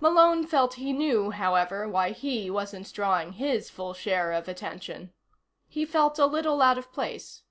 [0.00, 5.12] Malone felt he knew, however, why he wasn't drawing his full share of attention.
[5.68, 7.42] He felt a little out of place.